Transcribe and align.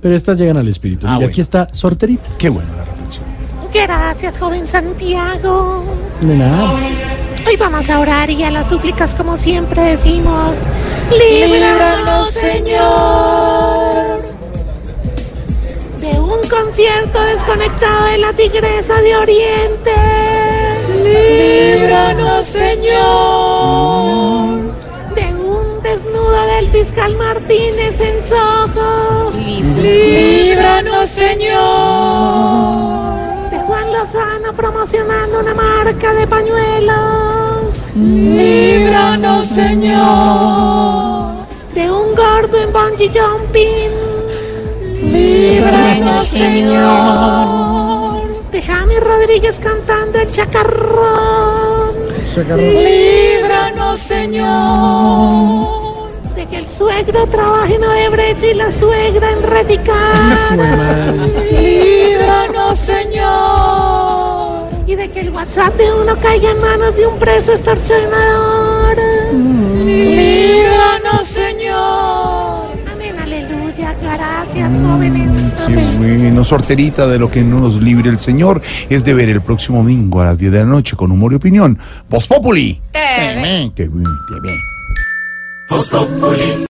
pero 0.00 0.14
estas 0.14 0.38
llegan 0.38 0.56
al 0.56 0.68
espíritu. 0.68 1.06
Ah, 1.06 1.16
bueno. 1.16 1.30
aquí 1.30 1.40
está 1.40 1.68
Sorterita. 1.72 2.28
Qué 2.38 2.48
bueno 2.48 2.68
la 2.76 2.84
reflexión. 2.84 3.24
Gracias, 3.72 4.38
joven 4.38 4.66
Santiago. 4.66 5.84
De 6.20 6.34
nada. 6.34 6.72
Hoy 7.46 7.56
vamos 7.56 7.90
a 7.90 8.00
orar 8.00 8.30
y 8.30 8.42
a 8.42 8.50
las 8.50 8.68
súplicas, 8.68 9.14
como 9.14 9.36
siempre 9.36 9.82
decimos. 9.82 10.56
Líbranos, 11.10 12.30
Señor. 12.30 12.84
De 16.00 16.18
un 16.18 16.40
concierto 16.48 17.20
desconectado 17.22 18.06
de 18.06 18.18
la 18.18 18.32
Tigresa 18.32 19.00
de 19.02 19.16
Oriente. 19.16 19.92
Líbranos, 21.02 22.46
Señor. 22.46 23.23
Fiscal 26.94 27.16
Martínez 27.16 28.00
en 28.00 28.22
Soho. 28.22 29.32
Líbranos, 29.82 31.10
Señor. 31.10 31.50
De 33.50 33.58
Juan 33.58 33.92
Lozano 33.92 34.52
promocionando 34.54 35.40
una 35.40 35.54
marca 35.54 36.14
de 36.14 36.24
pañuelos. 36.26 36.94
Líbranos, 37.96 39.44
Señor. 39.46 41.34
De 41.74 41.90
un 41.90 42.14
gordo 42.14 42.58
en 42.62 42.72
bungee 42.72 43.10
jumping. 43.10 43.90
Líbranos, 45.02 46.28
Señor. 46.28 46.92
De 48.52 48.62
Jaime 48.62 49.00
Rodríguez 49.00 49.58
cantando 49.58 50.20
el 50.20 50.30
chacarrón. 50.30 51.92
Líbranos, 52.56 53.98
Señor. 53.98 55.63
Suegro 56.76 57.26
trabaje 57.28 57.76
en 57.76 57.84
Odebrecht 57.84 58.42
y 58.42 58.54
la 58.54 58.72
suegra 58.72 59.30
en 59.30 59.42
Reticar. 59.44 60.58
Líbranos, 61.52 62.78
Señor. 62.78 64.70
Y 64.84 64.96
de 64.96 65.08
que 65.08 65.20
el 65.20 65.30
WhatsApp 65.30 65.76
de 65.76 65.92
uno 65.92 66.18
caiga 66.20 66.50
en 66.50 66.60
manos 66.60 66.96
de 66.96 67.06
un 67.06 67.16
preso 67.18 67.52
extorsionador. 67.52 68.96
Líbranos, 69.84 71.26
Señor. 71.28 72.70
Amén, 72.92 73.18
aleluya. 73.22 73.94
Gracias, 74.02 74.70
jóvenes. 74.80 75.30
Qué 75.68 75.74
Amén. 75.74 75.96
bueno, 75.98 76.44
sorterita 76.44 77.06
de 77.06 77.20
lo 77.20 77.30
que 77.30 77.42
no 77.42 77.60
nos 77.60 77.80
libre 77.80 78.10
el 78.10 78.18
Señor 78.18 78.60
es 78.90 79.04
de 79.04 79.14
ver 79.14 79.28
el 79.28 79.42
próximo 79.42 79.78
domingo 79.78 80.20
a 80.22 80.24
las 80.24 80.38
10 80.38 80.50
de 80.50 80.58
la 80.58 80.66
noche 80.66 80.96
con 80.96 81.12
humor 81.12 81.32
y 81.32 81.36
opinión. 81.36 81.78
Voz 82.10 82.26
Populi. 82.26 82.80
TV. 82.92 83.70
TV. 83.76 84.02
TV. 84.28 84.50